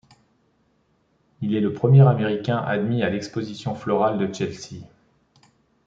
[1.41, 4.83] Il est le premier Américain admis à l'exposition florale de Chelsea.